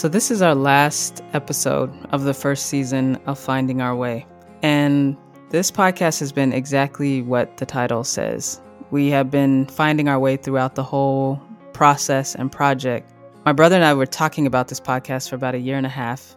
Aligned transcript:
So, 0.00 0.08
this 0.08 0.30
is 0.30 0.40
our 0.40 0.54
last 0.54 1.22
episode 1.34 1.92
of 2.06 2.24
the 2.24 2.32
first 2.32 2.68
season 2.68 3.16
of 3.26 3.38
Finding 3.38 3.82
Our 3.82 3.94
Way. 3.94 4.26
And 4.62 5.14
this 5.50 5.70
podcast 5.70 6.20
has 6.20 6.32
been 6.32 6.54
exactly 6.54 7.20
what 7.20 7.58
the 7.58 7.66
title 7.66 8.02
says. 8.02 8.62
We 8.90 9.10
have 9.10 9.30
been 9.30 9.66
finding 9.66 10.08
our 10.08 10.18
way 10.18 10.38
throughout 10.38 10.74
the 10.74 10.82
whole 10.82 11.38
process 11.74 12.34
and 12.34 12.50
project. 12.50 13.12
My 13.44 13.52
brother 13.52 13.76
and 13.76 13.84
I 13.84 13.92
were 13.92 14.06
talking 14.06 14.46
about 14.46 14.68
this 14.68 14.80
podcast 14.80 15.28
for 15.28 15.36
about 15.36 15.54
a 15.54 15.58
year 15.58 15.76
and 15.76 15.84
a 15.84 15.90
half 15.90 16.34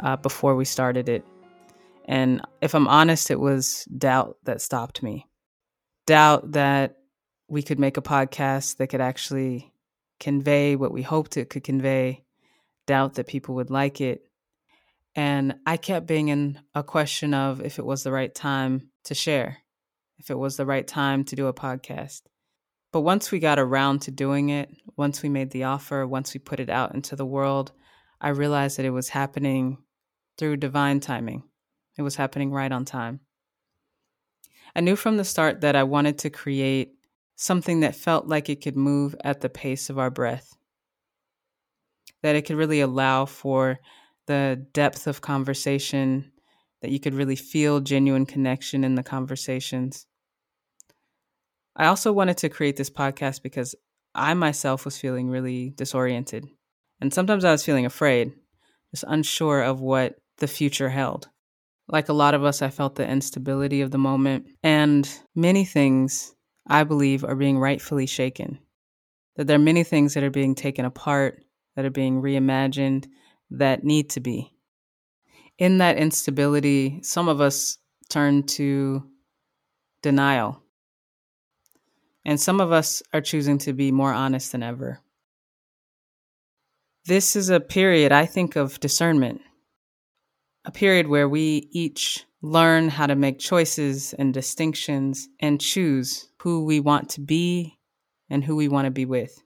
uh, 0.00 0.16
before 0.16 0.56
we 0.56 0.64
started 0.64 1.06
it. 1.06 1.26
And 2.06 2.40
if 2.62 2.74
I'm 2.74 2.88
honest, 2.88 3.30
it 3.30 3.38
was 3.38 3.84
doubt 3.98 4.38
that 4.44 4.62
stopped 4.62 5.02
me. 5.02 5.26
Doubt 6.06 6.52
that 6.52 6.96
we 7.48 7.62
could 7.62 7.78
make 7.78 7.98
a 7.98 8.02
podcast 8.02 8.78
that 8.78 8.86
could 8.86 9.02
actually 9.02 9.74
convey 10.20 10.74
what 10.74 10.90
we 10.90 11.02
hoped 11.02 11.36
it 11.36 11.50
could 11.50 11.64
convey 11.64 12.23
doubt 12.86 13.14
that 13.14 13.26
people 13.26 13.54
would 13.56 13.70
like 13.70 14.00
it. 14.00 14.22
And 15.14 15.56
I 15.66 15.76
kept 15.76 16.06
being 16.06 16.28
in 16.28 16.60
a 16.74 16.82
question 16.82 17.34
of 17.34 17.60
if 17.60 17.78
it 17.78 17.86
was 17.86 18.02
the 18.02 18.12
right 18.12 18.34
time 18.34 18.90
to 19.04 19.14
share, 19.14 19.58
if 20.18 20.30
it 20.30 20.38
was 20.38 20.56
the 20.56 20.66
right 20.66 20.86
time 20.86 21.24
to 21.24 21.36
do 21.36 21.46
a 21.46 21.54
podcast. 21.54 22.22
But 22.92 23.02
once 23.02 23.30
we 23.30 23.38
got 23.38 23.58
around 23.58 24.02
to 24.02 24.10
doing 24.10 24.50
it, 24.50 24.70
once 24.96 25.22
we 25.22 25.28
made 25.28 25.50
the 25.50 25.64
offer, 25.64 26.06
once 26.06 26.34
we 26.34 26.38
put 26.38 26.60
it 26.60 26.70
out 26.70 26.94
into 26.94 27.16
the 27.16 27.26
world, 27.26 27.72
I 28.20 28.28
realized 28.28 28.78
that 28.78 28.86
it 28.86 28.90
was 28.90 29.08
happening 29.08 29.78
through 30.38 30.56
divine 30.58 31.00
timing. 31.00 31.44
It 31.96 32.02
was 32.02 32.16
happening 32.16 32.50
right 32.50 32.70
on 32.70 32.84
time. 32.84 33.20
I 34.76 34.80
knew 34.80 34.96
from 34.96 35.16
the 35.16 35.24
start 35.24 35.60
that 35.60 35.76
I 35.76 35.84
wanted 35.84 36.18
to 36.18 36.30
create 36.30 36.94
something 37.36 37.80
that 37.80 37.94
felt 37.94 38.26
like 38.26 38.48
it 38.48 38.62
could 38.62 38.76
move 38.76 39.14
at 39.22 39.40
the 39.40 39.48
pace 39.48 39.90
of 39.90 39.98
our 39.98 40.10
breath 40.10 40.56
that 42.24 42.36
it 42.36 42.46
could 42.46 42.56
really 42.56 42.80
allow 42.80 43.26
for 43.26 43.78
the 44.24 44.66
depth 44.72 45.06
of 45.06 45.20
conversation, 45.20 46.32
that 46.80 46.90
you 46.90 46.98
could 46.98 47.12
really 47.12 47.36
feel 47.36 47.80
genuine 47.80 48.24
connection 48.24 48.82
in 48.82 48.94
the 48.94 49.02
conversations. 49.02 50.06
I 51.76 51.84
also 51.84 52.14
wanted 52.14 52.38
to 52.38 52.48
create 52.48 52.76
this 52.76 52.88
podcast 52.88 53.42
because 53.42 53.74
I 54.14 54.32
myself 54.32 54.86
was 54.86 54.96
feeling 54.96 55.28
really 55.28 55.74
disoriented. 55.76 56.46
And 56.98 57.12
sometimes 57.12 57.44
I 57.44 57.52
was 57.52 57.62
feeling 57.62 57.84
afraid, 57.84 58.32
just 58.90 59.04
unsure 59.06 59.60
of 59.60 59.82
what 59.82 60.14
the 60.38 60.48
future 60.48 60.88
held. 60.88 61.28
Like 61.88 62.08
a 62.08 62.14
lot 62.14 62.32
of 62.32 62.42
us, 62.42 62.62
I 62.62 62.70
felt 62.70 62.94
the 62.94 63.06
instability 63.06 63.82
of 63.82 63.90
the 63.90 63.98
moment, 63.98 64.46
and 64.62 65.06
many 65.34 65.66
things 65.66 66.34
I 66.66 66.84
believe 66.84 67.22
are 67.22 67.36
being 67.36 67.58
rightfully 67.58 68.06
shaken. 68.06 68.60
That 69.36 69.46
there 69.46 69.56
are 69.56 69.62
many 69.62 69.84
things 69.84 70.14
that 70.14 70.24
are 70.24 70.30
being 70.30 70.54
taken 70.54 70.86
apart 70.86 71.44
that 71.74 71.84
are 71.84 71.90
being 71.90 72.22
reimagined 72.22 73.06
that 73.50 73.84
need 73.84 74.10
to 74.10 74.20
be. 74.20 74.52
In 75.58 75.78
that 75.78 75.96
instability, 75.96 77.00
some 77.02 77.28
of 77.28 77.40
us 77.40 77.78
turn 78.08 78.42
to 78.44 79.04
denial. 80.02 80.62
And 82.24 82.40
some 82.40 82.60
of 82.60 82.72
us 82.72 83.02
are 83.12 83.20
choosing 83.20 83.58
to 83.58 83.72
be 83.72 83.92
more 83.92 84.12
honest 84.12 84.52
than 84.52 84.62
ever. 84.62 85.00
This 87.06 87.36
is 87.36 87.50
a 87.50 87.60
period, 87.60 88.12
I 88.12 88.24
think, 88.24 88.56
of 88.56 88.80
discernment, 88.80 89.42
a 90.64 90.70
period 90.70 91.06
where 91.06 91.28
we 91.28 91.68
each 91.70 92.24
learn 92.40 92.88
how 92.88 93.06
to 93.06 93.14
make 93.14 93.38
choices 93.38 94.14
and 94.14 94.32
distinctions 94.32 95.28
and 95.38 95.60
choose 95.60 96.30
who 96.38 96.64
we 96.64 96.80
want 96.80 97.10
to 97.10 97.20
be 97.20 97.78
and 98.30 98.42
who 98.42 98.56
we 98.56 98.68
want 98.68 98.86
to 98.86 98.90
be 98.90 99.04
with 99.04 99.43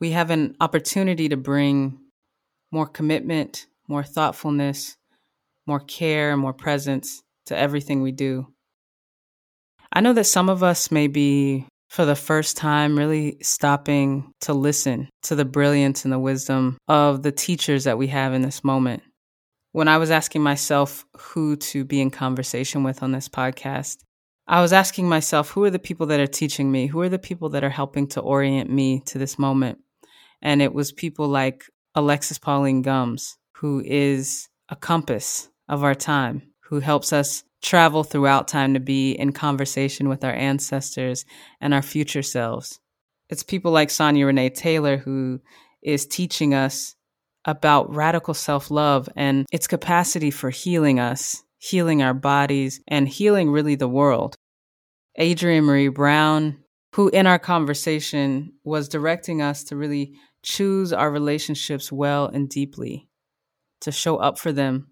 we 0.00 0.10
have 0.10 0.30
an 0.30 0.56
opportunity 0.60 1.28
to 1.28 1.36
bring 1.36 1.98
more 2.70 2.86
commitment, 2.86 3.66
more 3.88 4.02
thoughtfulness, 4.02 4.96
more 5.66 5.80
care, 5.80 6.36
more 6.36 6.52
presence 6.52 7.22
to 7.46 7.56
everything 7.56 8.02
we 8.02 8.12
do. 8.12 8.46
I 9.92 10.00
know 10.00 10.12
that 10.14 10.24
some 10.24 10.48
of 10.48 10.62
us 10.62 10.90
may 10.90 11.06
be, 11.06 11.66
for 11.88 12.04
the 12.04 12.16
first 12.16 12.56
time, 12.56 12.98
really 12.98 13.38
stopping 13.42 14.32
to 14.40 14.52
listen 14.52 15.08
to 15.22 15.36
the 15.36 15.44
brilliance 15.44 16.04
and 16.04 16.12
the 16.12 16.18
wisdom 16.18 16.76
of 16.88 17.22
the 17.22 17.32
teachers 17.32 17.84
that 17.84 17.98
we 17.98 18.08
have 18.08 18.34
in 18.34 18.42
this 18.42 18.64
moment. 18.64 19.02
When 19.70 19.88
I 19.88 19.98
was 19.98 20.10
asking 20.10 20.42
myself 20.42 21.04
who 21.16 21.56
to 21.56 21.84
be 21.84 22.00
in 22.00 22.10
conversation 22.10 22.82
with 22.82 23.02
on 23.02 23.12
this 23.12 23.28
podcast, 23.28 23.98
I 24.46 24.60
was 24.60 24.72
asking 24.72 25.08
myself, 25.08 25.50
who 25.50 25.64
are 25.64 25.70
the 25.70 25.78
people 25.78 26.06
that 26.06 26.20
are 26.20 26.26
teaching 26.26 26.70
me? 26.70 26.86
Who 26.86 27.00
are 27.00 27.08
the 27.08 27.18
people 27.18 27.48
that 27.50 27.64
are 27.64 27.70
helping 27.70 28.08
to 28.08 28.20
orient 28.20 28.70
me 28.70 29.00
to 29.06 29.18
this 29.18 29.38
moment? 29.38 29.78
And 30.44 30.62
it 30.62 30.72
was 30.72 30.92
people 30.92 31.26
like 31.26 31.64
Alexis 31.96 32.38
Pauline 32.38 32.82
Gumbs, 32.82 33.36
who 33.56 33.82
is 33.84 34.48
a 34.68 34.76
compass 34.76 35.48
of 35.68 35.82
our 35.82 35.94
time, 35.94 36.42
who 36.64 36.78
helps 36.78 37.12
us 37.12 37.42
travel 37.62 38.04
throughout 38.04 38.46
time 38.46 38.74
to 38.74 38.80
be 38.80 39.12
in 39.12 39.32
conversation 39.32 40.08
with 40.08 40.22
our 40.22 40.34
ancestors 40.34 41.24
and 41.60 41.72
our 41.72 41.82
future 41.82 42.22
selves. 42.22 42.78
It's 43.30 43.42
people 43.42 43.72
like 43.72 43.90
Sonya 43.90 44.26
Renee 44.26 44.50
Taylor 44.50 44.98
who 44.98 45.40
is 45.82 46.06
teaching 46.06 46.54
us 46.54 46.94
about 47.46 47.94
radical 47.94 48.34
self 48.34 48.70
love 48.70 49.08
and 49.16 49.46
its 49.50 49.66
capacity 49.66 50.30
for 50.30 50.50
healing 50.50 51.00
us, 51.00 51.42
healing 51.58 52.02
our 52.02 52.14
bodies, 52.14 52.80
and 52.86 53.08
healing 53.08 53.50
really 53.50 53.74
the 53.74 53.88
world. 53.88 54.36
Adrienne 55.18 55.64
Maree 55.64 55.92
Brown, 55.92 56.58
who 56.94 57.08
in 57.08 57.26
our 57.26 57.38
conversation 57.38 58.52
was 58.64 58.88
directing 58.88 59.40
us 59.40 59.64
to 59.64 59.76
really 59.76 60.14
choose 60.44 60.92
our 60.92 61.10
relationships 61.10 61.90
well 61.90 62.26
and 62.26 62.48
deeply, 62.48 63.08
to 63.80 63.90
show 63.90 64.18
up 64.18 64.38
for 64.38 64.52
them, 64.52 64.88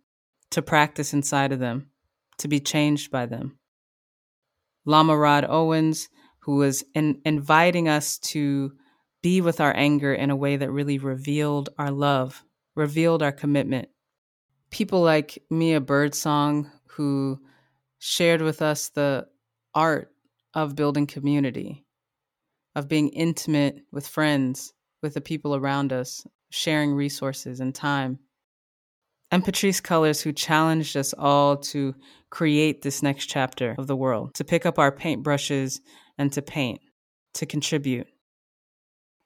to 0.51 0.63
practice 0.63 1.13
inside 1.13 1.53
of 1.53 1.61
them, 1.61 1.91
to 2.39 2.49
be 2.49 2.59
changed 2.59 3.11
by 3.11 3.27
them. 3.27 3.59
Lama 4.85 5.17
Rod 5.17 5.45
Owens, 5.49 6.09
who 6.41 6.57
was 6.57 6.83
in, 6.95 7.21
inviting 7.25 7.87
us 7.87 8.19
to 8.19 8.73
be 9.23 9.41
with 9.41 9.61
our 9.61 9.77
anger 9.77 10.13
in 10.13 10.31
a 10.31 10.37
way 10.37 10.57
that 10.57 10.73
really 10.73 10.99
revealed 10.99 11.69
our 11.79 11.91
love, 11.91 12.43
revealed 12.75 13.23
our 13.23 13.31
commitment. 13.31 13.89
People 14.71 15.03
like 15.03 15.39
Mia 15.51 15.81
Birdsong, 15.81 16.71
who 16.89 17.39
shared 17.99 18.41
with 18.41 18.63
us 18.63 18.89
the 18.89 19.27
art 19.75 20.11
of 20.55 20.75
building 20.75 21.07
community, 21.07 21.85
of 22.75 22.89
being 22.89 23.11
intimate 23.11 23.83
with 23.93 24.09
friends, 24.09 24.73
with 25.03 25.15
the 25.15 25.21
people 25.21 25.55
around 25.55 25.93
us, 25.93 26.27
sharing 26.51 26.95
resources 26.95 27.61
and 27.61 27.75
time. 27.75 28.19
And 29.31 29.45
Patrisse 29.45 29.81
Cullors, 29.81 30.23
who 30.23 30.33
challenged 30.33 30.97
us 30.97 31.15
all 31.19 31.57
to 31.57 31.95
create 32.31 32.83
this 32.83 33.03
next 33.03 33.27
chapter 33.27 33.75
of 33.79 33.87
the 33.87 33.97
world, 33.97 34.35
to 34.35 34.45
pick 34.45 34.67
up 34.67 34.79
our 34.79 34.93
paintbrushes 34.93 35.81
and 36.19 36.33
to 36.33 36.43
paint, 36.43 36.81
to 37.35 37.47
contribute. 37.47 38.07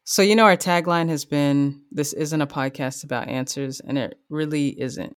So, 0.05 0.23
you 0.23 0.37
know, 0.37 0.45
our 0.45 0.57
tagline 0.57 1.09
has 1.09 1.25
been 1.25 1.83
this 1.91 2.13
isn't 2.13 2.41
a 2.41 2.47
podcast 2.47 3.03
about 3.03 3.29
answers, 3.29 3.81
and 3.81 3.99
it 3.99 4.17
really 4.31 4.69
isn't. 4.81 5.17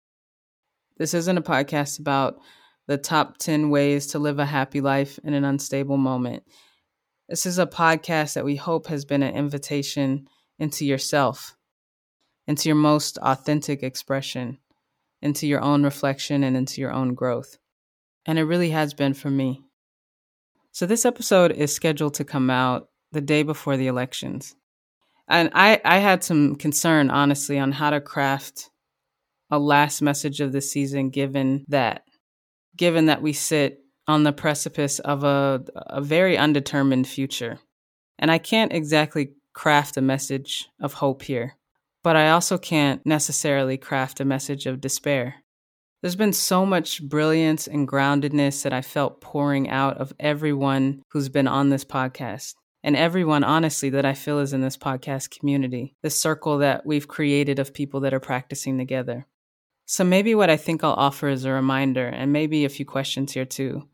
This 0.96 1.12
isn't 1.12 1.36
a 1.36 1.42
podcast 1.42 2.00
about 2.00 2.36
the 2.86 2.96
top 2.96 3.36
10 3.36 3.68
ways 3.68 4.06
to 4.08 4.18
live 4.18 4.38
a 4.38 4.46
happy 4.46 4.80
life 4.80 5.20
in 5.22 5.34
an 5.34 5.44
unstable 5.44 5.98
moment. 5.98 6.42
This 7.28 7.44
is 7.44 7.58
a 7.58 7.66
podcast 7.66 8.32
that 8.32 8.46
we 8.46 8.56
hope 8.56 8.86
has 8.86 9.04
been 9.04 9.22
an 9.22 9.34
invitation 9.34 10.26
into 10.58 10.84
yourself, 10.84 11.56
into 12.46 12.68
your 12.68 12.76
most 12.76 13.18
authentic 13.18 13.82
expression, 13.82 14.58
into 15.22 15.46
your 15.46 15.60
own 15.60 15.82
reflection, 15.82 16.42
and 16.44 16.56
into 16.56 16.80
your 16.80 16.92
own 16.92 17.14
growth. 17.14 17.58
And 18.26 18.38
it 18.38 18.44
really 18.44 18.70
has 18.70 18.94
been 18.94 19.14
for 19.14 19.30
me. 19.30 19.62
So, 20.72 20.86
this 20.86 21.04
episode 21.04 21.52
is 21.52 21.74
scheduled 21.74 22.14
to 22.14 22.24
come 22.24 22.50
out 22.50 22.88
the 23.12 23.20
day 23.20 23.42
before 23.42 23.76
the 23.76 23.86
elections. 23.86 24.54
And 25.28 25.50
I, 25.54 25.80
I 25.84 25.98
had 25.98 26.24
some 26.24 26.56
concern, 26.56 27.10
honestly, 27.10 27.58
on 27.58 27.72
how 27.72 27.90
to 27.90 28.00
craft 28.00 28.70
a 29.50 29.58
last 29.58 30.02
message 30.02 30.40
of 30.40 30.52
the 30.52 30.60
season, 30.60 31.10
given 31.10 31.64
that, 31.68 32.02
given 32.76 33.06
that 33.06 33.22
we 33.22 33.32
sit 33.32 33.80
on 34.06 34.22
the 34.22 34.32
precipice 34.32 34.98
of 35.00 35.24
a, 35.24 35.62
a 35.74 36.00
very 36.00 36.38
undetermined 36.38 37.06
future. 37.06 37.58
And 38.18 38.30
I 38.30 38.38
can't 38.38 38.72
exactly 38.72 39.32
craft 39.58 39.96
a 39.96 40.00
message 40.00 40.68
of 40.78 40.92
hope 40.94 41.22
here, 41.22 41.56
but 42.04 42.14
I 42.14 42.30
also 42.30 42.58
can't 42.58 43.04
necessarily 43.04 43.76
craft 43.76 44.20
a 44.20 44.24
message 44.24 44.66
of 44.66 44.80
despair. 44.80 45.34
There's 46.00 46.14
been 46.14 46.32
so 46.32 46.64
much 46.64 47.02
brilliance 47.02 47.66
and 47.66 47.88
groundedness 47.88 48.62
that 48.62 48.72
I 48.72 48.82
felt 48.82 49.20
pouring 49.20 49.68
out 49.68 49.98
of 49.98 50.12
everyone 50.20 51.02
who's 51.10 51.28
been 51.28 51.48
on 51.48 51.70
this 51.70 51.84
podcast. 51.84 52.54
And 52.84 52.94
everyone, 52.94 53.42
honestly, 53.42 53.90
that 53.90 54.04
I 54.04 54.14
feel 54.14 54.38
is 54.38 54.52
in 54.52 54.60
this 54.60 54.76
podcast 54.76 55.36
community, 55.36 55.96
this 56.04 56.16
circle 56.16 56.58
that 56.58 56.86
we've 56.86 57.08
created 57.08 57.58
of 57.58 57.74
people 57.74 57.98
that 58.02 58.14
are 58.14 58.20
practicing 58.20 58.78
together. 58.78 59.26
So 59.86 60.04
maybe 60.04 60.36
what 60.36 60.50
I 60.50 60.56
think 60.56 60.84
I'll 60.84 60.92
offer 60.92 61.26
is 61.28 61.44
a 61.44 61.50
reminder 61.50 62.06
and 62.06 62.32
maybe 62.32 62.64
a 62.64 62.68
few 62.68 62.84
questions 62.86 63.32
here 63.32 63.44
too. 63.44 63.88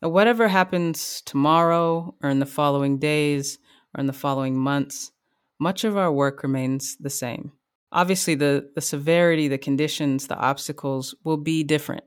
whatever 0.00 0.48
happens 0.48 1.22
tomorrow 1.24 2.16
or 2.20 2.30
in 2.30 2.40
the 2.40 2.46
following 2.46 2.98
days, 2.98 3.58
or 3.96 4.00
in 4.00 4.06
the 4.06 4.12
following 4.12 4.56
months, 4.56 5.12
much 5.58 5.84
of 5.84 5.96
our 5.96 6.12
work 6.12 6.42
remains 6.42 6.96
the 6.98 7.10
same. 7.10 7.52
Obviously, 7.92 8.34
the, 8.34 8.70
the 8.74 8.80
severity, 8.80 9.48
the 9.48 9.58
conditions, 9.58 10.26
the 10.26 10.36
obstacles 10.36 11.14
will 11.24 11.38
be 11.38 11.64
different, 11.64 12.04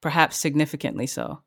perhaps 0.00 0.36
significantly 0.36 1.06
so. 1.06 1.42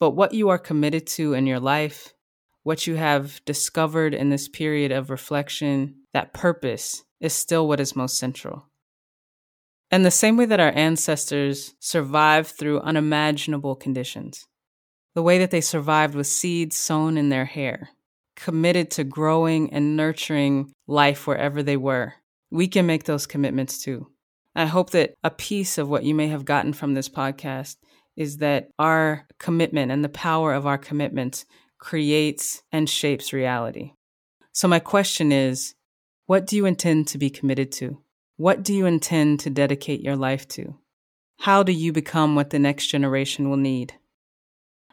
But 0.00 0.10
what 0.10 0.32
you 0.32 0.48
are 0.48 0.58
committed 0.58 1.06
to 1.08 1.34
in 1.34 1.46
your 1.46 1.60
life, 1.60 2.14
what 2.62 2.86
you 2.86 2.94
have 2.94 3.44
discovered 3.44 4.14
in 4.14 4.30
this 4.30 4.48
period 4.48 4.92
of 4.92 5.10
reflection, 5.10 5.96
that 6.12 6.32
purpose 6.32 7.04
is 7.20 7.32
still 7.32 7.68
what 7.68 7.80
is 7.80 7.96
most 7.96 8.18
central. 8.18 8.66
And 9.90 10.04
the 10.04 10.10
same 10.10 10.36
way 10.36 10.44
that 10.46 10.60
our 10.60 10.72
ancestors 10.74 11.74
survived 11.80 12.50
through 12.50 12.80
unimaginable 12.80 13.74
conditions, 13.74 14.46
the 15.14 15.22
way 15.22 15.38
that 15.38 15.50
they 15.50 15.60
survived 15.60 16.14
with 16.14 16.26
seeds 16.26 16.76
sown 16.76 17.18
in 17.18 17.30
their 17.30 17.46
hair, 17.46 17.90
committed 18.38 18.90
to 18.92 19.04
growing 19.04 19.72
and 19.72 19.96
nurturing 19.96 20.72
life 20.86 21.26
wherever 21.26 21.62
they 21.62 21.76
were, 21.76 22.14
we 22.50 22.68
can 22.68 22.86
make 22.86 23.04
those 23.04 23.26
commitments 23.26 23.82
too. 23.82 24.06
I 24.54 24.66
hope 24.66 24.90
that 24.90 25.14
a 25.24 25.30
piece 25.30 25.76
of 25.76 25.88
what 25.88 26.04
you 26.04 26.14
may 26.14 26.28
have 26.28 26.44
gotten 26.44 26.72
from 26.72 26.94
this 26.94 27.08
podcast 27.08 27.76
is 28.16 28.38
that 28.38 28.70
our 28.78 29.26
commitment 29.38 29.90
and 29.90 30.04
the 30.04 30.08
power 30.08 30.54
of 30.54 30.66
our 30.66 30.78
commitments 30.78 31.44
creates 31.78 32.62
and 32.72 32.88
shapes 32.88 33.32
reality. 33.32 33.92
So, 34.52 34.68
my 34.68 34.78
question 34.78 35.32
is 35.32 35.74
what 36.26 36.46
do 36.46 36.56
you 36.56 36.64
intend 36.64 37.08
to 37.08 37.18
be 37.18 37.30
committed 37.30 37.72
to? 37.72 38.02
What 38.36 38.62
do 38.62 38.72
you 38.72 38.86
intend 38.86 39.40
to 39.40 39.50
dedicate 39.50 40.00
your 40.00 40.16
life 40.16 40.46
to? 40.48 40.76
How 41.40 41.62
do 41.62 41.72
you 41.72 41.92
become 41.92 42.34
what 42.34 42.50
the 42.50 42.58
next 42.58 42.86
generation 42.86 43.50
will 43.50 43.56
need? 43.56 43.94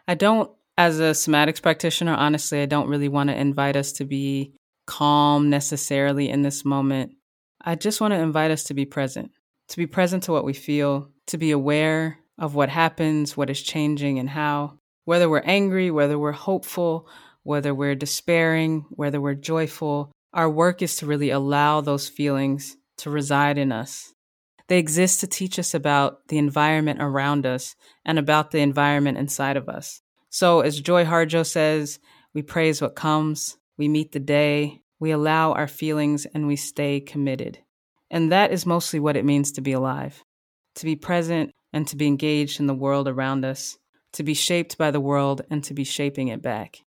I 0.08 0.16
don't, 0.16 0.52
as 0.78 1.00
a 1.00 1.12
somatics 1.12 1.62
practitioner, 1.62 2.14
honestly, 2.14 2.62
I 2.62 2.66
don't 2.66 2.90
really 2.90 3.10
want 3.10 3.30
to 3.30 3.40
invite 3.40 3.76
us 3.76 3.94
to 3.94 4.06
be 4.06 4.54
calm 4.86 5.50
necessarily 5.50 6.30
in 6.30 6.42
this 6.42 6.66
moment. 6.66 7.14
I 7.62 7.76
just 7.76 8.02
want 8.02 8.14
to 8.14 8.20
invite 8.20 8.52
us 8.52 8.66
to 8.66 8.74
be 8.74 8.86
present, 8.86 9.32
to 9.70 9.78
be 9.78 9.88
present 9.88 10.24
to 10.24 10.32
what 10.32 10.46
we 10.46 10.54
feel, 10.54 11.10
to 11.28 11.38
be 11.38 11.52
aware 11.52 12.20
of 12.38 12.56
what 12.56 12.70
happens, 12.70 13.36
what 13.36 13.50
is 13.50 13.62
changing, 13.62 14.20
and 14.20 14.30
how. 14.30 14.78
Whether 15.06 15.30
we're 15.30 15.40
angry, 15.40 15.92
whether 15.92 16.20
we're 16.20 16.32
hopeful, 16.32 17.08
whether 17.44 17.74
we're 17.74 17.96
despairing, 17.96 18.86
whether 18.90 19.22
we're 19.22 19.36
joyful, 19.36 20.12
our 20.34 20.50
work 20.50 20.82
is 20.82 20.98
to 20.98 21.06
really 21.06 21.30
allow 21.30 21.80
those 21.80 22.10
feelings 22.10 22.76
to 22.98 23.10
reside 23.10 23.58
in 23.58 23.72
us. 23.72 24.14
They 24.68 24.80
exist 24.80 25.20
to 25.22 25.28
teach 25.28 25.60
us 25.60 25.74
about 25.74 26.28
the 26.28 26.38
environment 26.38 27.02
around 27.02 27.46
us 27.46 27.76
and 28.04 28.18
about 28.18 28.52
the 28.52 28.60
environment 28.60 29.18
inside 29.18 29.58
of 29.58 29.70
us. 29.70 30.02
So, 30.36 30.60
as 30.60 30.82
Joy 30.82 31.06
Harjo 31.06 31.46
says, 31.46 31.98
we 32.34 32.42
praise 32.42 32.82
what 32.82 32.94
comes, 32.94 33.56
we 33.78 33.88
meet 33.88 34.12
the 34.12 34.20
day, 34.20 34.82
we 35.00 35.12
allow 35.12 35.54
our 35.54 35.66
feelings, 35.66 36.26
and 36.26 36.46
we 36.46 36.58
stay 36.58 37.00
committed. 37.00 37.60
And 38.12 38.34
that 38.34 38.52
is 38.52 38.66
mostly 38.66 39.00
what 39.00 39.16
it 39.16 39.24
means 39.24 39.54
to 39.54 39.62
be 39.62 39.72
alive 39.72 40.22
to 40.76 40.86
be 40.86 40.98
present 40.98 41.52
and 41.72 41.88
to 41.88 41.96
be 41.96 42.08
engaged 42.08 42.60
in 42.60 42.68
the 42.68 42.74
world 42.74 43.08
around 43.08 43.46
us, 43.46 43.78
to 44.12 44.24
be 44.24 44.34
shaped 44.34 44.78
by 44.78 44.92
the 44.92 45.00
world 45.00 45.42
and 45.50 45.64
to 45.64 45.74
be 45.74 45.86
shaping 45.86 46.28
it 46.28 46.42
back. 46.42 46.84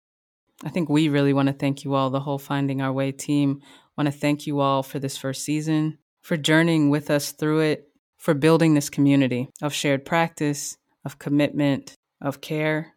I 0.65 0.67
think 0.67 0.89
we 0.89 1.07
really 1.07 1.31
want 1.31 1.47
to 1.47 1.53
thank 1.53 1.85
you 1.85 1.93
all, 1.93 2.09
the 2.09 2.19
whole 2.19 2.39
Finding 2.39 2.81
Our 2.81 2.91
Way 2.91 3.13
team. 3.13 3.61
Want 3.97 4.07
to 4.07 4.19
thank 4.19 4.45
you 4.45 4.59
all 4.59 4.83
for 4.83 4.99
this 4.99 5.15
first 5.15 5.45
season, 5.45 5.99
for 6.21 6.35
journeying 6.35 6.89
with 6.89 7.09
us 7.09 7.31
through 7.31 7.61
it, 7.61 7.89
for 8.17 8.33
building 8.33 8.73
this 8.73 8.89
community 8.89 9.47
of 9.61 9.73
shared 9.73 10.03
practice, 10.03 10.77
of 11.05 11.17
commitment, 11.17 11.95
of 12.19 12.41
care. 12.41 12.96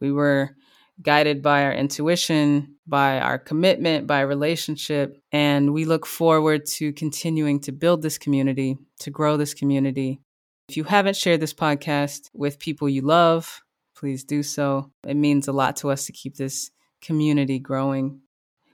We 0.00 0.12
were 0.12 0.56
guided 1.02 1.42
by 1.42 1.64
our 1.64 1.72
intuition, 1.72 2.76
by 2.86 3.20
our 3.20 3.38
commitment, 3.38 4.06
by 4.06 4.20
relationship, 4.20 5.18
and 5.32 5.72
we 5.72 5.84
look 5.84 6.06
forward 6.06 6.66
to 6.66 6.92
continuing 6.92 7.60
to 7.60 7.72
build 7.72 8.02
this 8.02 8.18
community, 8.18 8.78
to 9.00 9.10
grow 9.10 9.36
this 9.36 9.54
community. 9.54 10.20
If 10.68 10.76
you 10.76 10.84
haven't 10.84 11.16
shared 11.16 11.40
this 11.40 11.54
podcast 11.54 12.30
with 12.32 12.58
people 12.58 12.88
you 12.88 13.02
love, 13.02 13.62
please 13.94 14.24
do 14.24 14.42
so. 14.42 14.90
It 15.06 15.16
means 15.16 15.48
a 15.48 15.52
lot 15.52 15.76
to 15.76 15.90
us 15.90 16.06
to 16.06 16.12
keep 16.12 16.36
this 16.36 16.70
community 17.02 17.58
growing. 17.58 18.20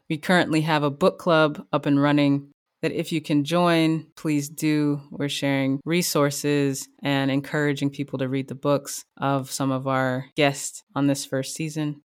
We 0.09 0.19
currently 0.19 0.61
have 0.63 0.83
a 0.83 0.91
book 0.91 1.19
club 1.19 1.67
up 1.73 1.87
and 1.87 2.01
running 2.01 2.52
that 2.83 2.93
if 2.93 3.13
you 3.13 3.21
can 3.21 3.45
join, 3.45 4.07
please 4.17 4.49
do. 4.49 5.01
We're 5.11 5.29
sharing 5.29 5.81
resources 5.85 6.89
and 7.03 7.31
encouraging 7.31 7.91
people 7.91 8.19
to 8.19 8.29
read 8.29 8.49
the 8.49 8.55
books 8.55 9.05
of 9.17 9.51
some 9.51 9.71
of 9.71 9.87
our 9.87 10.27
guests 10.37 10.83
on 10.95 11.07
this 11.07 11.25
first 11.25 11.55
season. 11.55 12.03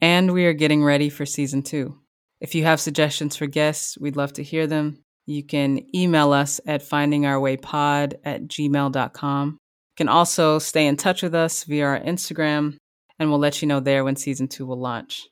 And 0.00 0.32
we 0.32 0.46
are 0.46 0.52
getting 0.52 0.82
ready 0.82 1.10
for 1.10 1.26
season 1.26 1.62
two. 1.62 1.98
If 2.40 2.54
you 2.54 2.64
have 2.64 2.80
suggestions 2.80 3.36
for 3.36 3.46
guests, 3.46 3.98
we'd 3.98 4.16
love 4.16 4.32
to 4.34 4.42
hear 4.42 4.66
them. 4.66 5.02
You 5.26 5.44
can 5.44 5.84
email 5.94 6.32
us 6.32 6.60
at 6.66 6.82
findingourwaypod 6.82 8.14
at 8.24 8.44
gmail.com 8.44 9.48
You 9.48 9.96
can 9.96 10.08
also 10.08 10.58
stay 10.58 10.86
in 10.86 10.96
touch 10.96 11.22
with 11.22 11.34
us 11.34 11.64
via 11.64 11.84
our 11.84 12.00
Instagram, 12.00 12.78
and 13.18 13.30
we'll 13.30 13.38
let 13.38 13.60
you 13.60 13.68
know 13.68 13.80
there 13.80 14.04
when 14.04 14.16
season 14.16 14.48
two 14.48 14.64
will 14.64 14.80
launch. 14.80 15.28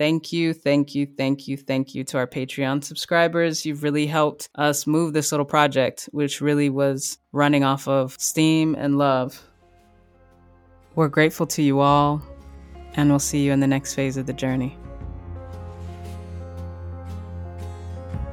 Thank 0.00 0.32
you, 0.32 0.54
thank 0.54 0.94
you, 0.94 1.04
thank 1.04 1.46
you, 1.46 1.58
thank 1.58 1.94
you 1.94 2.04
to 2.04 2.16
our 2.16 2.26
Patreon 2.26 2.82
subscribers. 2.82 3.66
You've 3.66 3.82
really 3.82 4.06
helped 4.06 4.48
us 4.54 4.86
move 4.86 5.12
this 5.12 5.30
little 5.30 5.44
project, 5.44 6.08
which 6.12 6.40
really 6.40 6.70
was 6.70 7.18
running 7.32 7.64
off 7.64 7.86
of 7.86 8.16
steam 8.18 8.74
and 8.76 8.96
love. 8.96 9.46
We're 10.94 11.08
grateful 11.08 11.46
to 11.48 11.60
you 11.60 11.80
all, 11.80 12.22
and 12.94 13.10
we'll 13.10 13.18
see 13.18 13.44
you 13.44 13.52
in 13.52 13.60
the 13.60 13.66
next 13.66 13.92
phase 13.92 14.16
of 14.16 14.24
the 14.24 14.32
journey. 14.32 14.78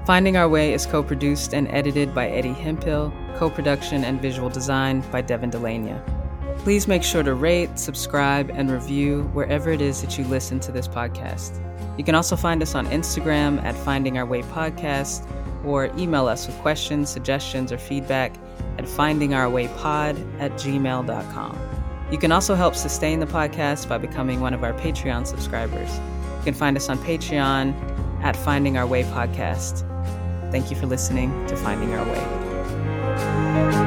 Finding 0.06 0.38
Our 0.38 0.48
Way 0.48 0.72
is 0.72 0.86
co 0.86 1.04
produced 1.04 1.54
and 1.54 1.68
edited 1.68 2.16
by 2.16 2.30
Eddie 2.30 2.54
Hempill, 2.54 3.12
co 3.38 3.50
production 3.50 4.06
and 4.06 4.22
visual 4.22 4.48
design 4.48 5.02
by 5.12 5.20
Devin 5.20 5.52
Delania. 5.52 6.02
Please 6.68 6.86
make 6.86 7.02
sure 7.02 7.24
to 7.24 7.34
rate, 7.34 7.80
subscribe, 7.80 8.52
and 8.54 8.70
review 8.70 9.24
wherever 9.32 9.72
it 9.72 9.80
is 9.80 10.02
that 10.02 10.18
you 10.18 10.26
listen 10.26 10.60
to 10.60 10.70
this 10.70 10.86
podcast. 10.86 11.58
You 11.98 12.04
can 12.04 12.14
also 12.14 12.36
find 12.36 12.62
us 12.62 12.76
on 12.76 12.88
Instagram 12.88 13.64
at 13.64 13.74
Finding 13.74 14.18
Our 14.18 14.26
Way 14.26 14.42
Podcast 14.42 15.26
or 15.64 15.86
email 15.98 16.28
us 16.28 16.46
with 16.46 16.58
questions, 16.58 17.10
suggestions, 17.10 17.72
or 17.72 17.78
feedback 17.78 18.34
at 18.78 18.84
findingourwaypod 18.84 20.42
at 20.42 20.52
gmail.com. 20.56 21.58
You 22.12 22.18
can 22.18 22.34
also 22.34 22.54
help 22.54 22.76
sustain 22.76 23.22
the 23.22 23.28
podcast 23.28 23.88
by 23.88 23.98
becoming 23.98 24.42
one 24.42 24.54
of 24.54 24.62
our 24.66 24.74
Patreon 24.74 25.26
subscribers. 25.26 25.96
You 26.40 26.44
can 26.44 26.54
find 26.54 26.76
us 26.76 26.90
on 26.90 26.98
Patreon 26.98 27.74
at 28.24 28.36
Finding 28.36 28.78
Our 28.78 28.88
Way 28.88 29.04
Podcast. 29.04 29.86
Thank 30.52 30.70
you 30.70 30.76
for 30.76 30.86
listening 30.86 31.48
to 31.48 31.56
Finding 31.56 31.94
Our 31.94 32.04
Way. 32.04 33.87